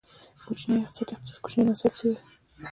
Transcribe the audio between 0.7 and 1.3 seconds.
اقتصاد، د